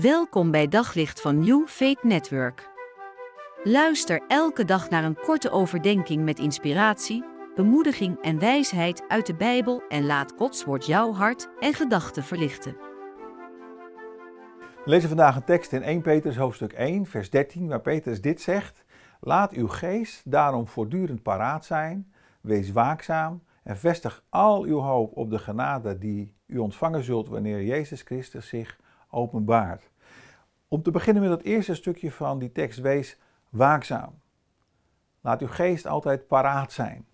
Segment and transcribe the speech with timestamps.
[0.00, 2.70] Welkom bij Daglicht van New Faith Network.
[3.64, 7.24] Luister elke dag naar een korte overdenking met inspiratie,
[7.54, 12.76] bemoediging en wijsheid uit de Bijbel en laat Gods woord jouw hart en gedachten verlichten.
[14.84, 18.40] We lezen vandaag een tekst in 1 Petrus hoofdstuk 1, vers 13, waar Petrus dit
[18.40, 18.84] zegt:
[19.20, 25.30] Laat uw geest daarom voortdurend paraat zijn, wees waakzaam en vestig al uw hoop op
[25.30, 28.78] de genade die u ontvangen zult wanneer Jezus Christus zich
[29.14, 29.90] openbaart.
[30.68, 34.20] Om te beginnen met het eerste stukje van die tekst, wees waakzaam.
[35.20, 37.06] Laat uw geest altijd paraat zijn.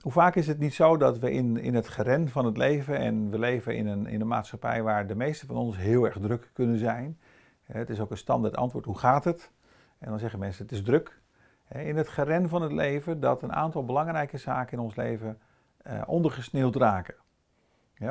[0.00, 2.98] Hoe vaak is het niet zo dat we in, in het geren van het leven,
[2.98, 6.18] en we leven in een, in een maatschappij waar de meeste van ons heel erg
[6.20, 7.18] druk kunnen zijn.
[7.62, 9.50] Het is ook een standaard antwoord, hoe gaat het?
[9.98, 11.20] En dan zeggen mensen, het is druk.
[11.68, 15.38] In het geren van het leven dat een aantal belangrijke zaken in ons leven
[15.76, 17.14] eh, ondergesneeuwd raken.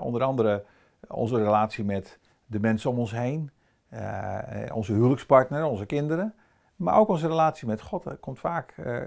[0.00, 0.64] Onder andere
[1.08, 3.50] onze relatie met de mensen om ons heen,
[3.92, 4.38] uh,
[4.72, 6.34] onze huwelijkspartner, onze kinderen,
[6.76, 9.00] maar ook onze relatie met God uh, komt, vaak, uh,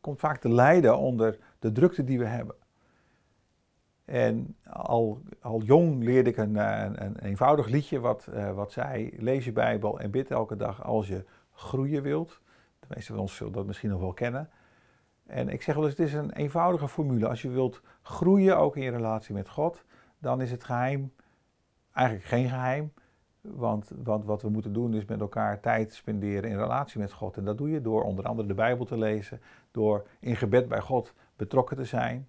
[0.00, 2.54] komt vaak te lijden onder de drukte die we hebben.
[4.04, 9.44] En al, al jong leerde ik een, een, een eenvoudig liedje wat, wat zei, lees
[9.44, 12.40] je Bijbel en bid elke dag als je groeien wilt.
[12.80, 14.50] De meeste van ons zullen dat misschien nog wel kennen.
[15.26, 17.28] En ik zeg wel eens, het is een eenvoudige formule.
[17.28, 19.84] Als je wilt groeien, ook in je relatie met God,
[20.18, 21.12] dan is het geheim
[21.98, 22.92] eigenlijk geen geheim.
[23.40, 27.36] Want, want wat we moeten doen is met elkaar tijd spenderen in relatie met God.
[27.36, 30.80] En dat doe je door onder andere de Bijbel te lezen, door in gebed bij
[30.80, 32.28] God betrokken te zijn.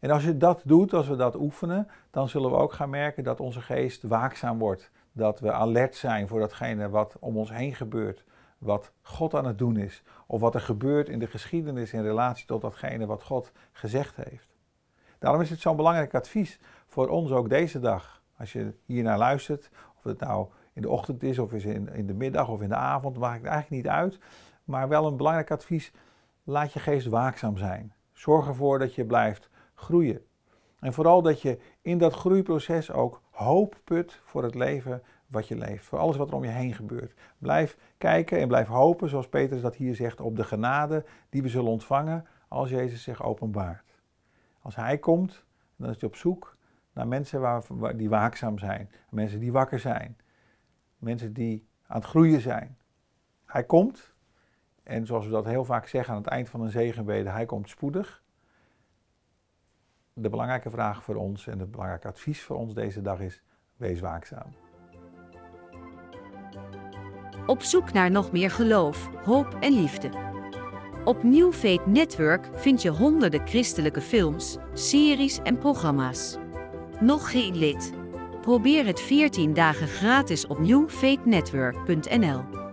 [0.00, 3.24] En als je dat doet, als we dat oefenen, dan zullen we ook gaan merken
[3.24, 4.90] dat onze geest waakzaam wordt.
[5.12, 8.24] Dat we alert zijn voor datgene wat om ons heen gebeurt.
[8.58, 10.02] Wat God aan het doen is.
[10.26, 14.56] Of wat er gebeurt in de geschiedenis in relatie tot datgene wat God gezegd heeft.
[15.18, 18.22] Daarom is het zo'n belangrijk advies voor ons ook deze dag.
[18.38, 21.88] Als je hier naar luistert, of het nou in de ochtend is, of is in,
[21.88, 24.18] in de middag of in de avond, maakt het eigenlijk niet uit.
[24.64, 25.92] Maar wel een belangrijk advies,
[26.42, 27.94] laat je geest waakzaam zijn.
[28.12, 30.20] Zorg ervoor dat je blijft groeien.
[30.78, 35.56] En vooral dat je in dat groeiproces ook hoop put voor het leven wat je
[35.56, 35.84] leeft.
[35.84, 37.14] Voor alles wat er om je heen gebeurt.
[37.38, 41.48] Blijf kijken en blijf hopen, zoals Petrus dat hier zegt, op de genade die we
[41.48, 44.00] zullen ontvangen als Jezus zich openbaart.
[44.60, 45.44] Als Hij komt,
[45.76, 46.56] dan is hij op zoek
[46.94, 48.90] naar mensen waar, die waakzaam zijn.
[49.10, 50.16] Mensen die wakker zijn.
[50.98, 52.78] Mensen die aan het groeien zijn.
[53.44, 54.14] Hij komt,
[54.82, 57.68] en zoals we dat heel vaak zeggen aan het eind van een zegenbede, hij komt
[57.68, 58.22] spoedig.
[60.12, 63.42] De belangrijke vraag voor ons en het belangrijke advies voor ons deze dag is,
[63.76, 64.54] wees waakzaam.
[67.46, 70.10] Op zoek naar nog meer geloof, hoop en liefde.
[71.04, 71.52] Op New
[71.86, 76.38] Network vind je honderden christelijke films, series en programma's.
[77.00, 77.92] Nog geen lid?
[78.40, 82.63] Probeer het 14 dagen gratis op newfaithnetwork.nl.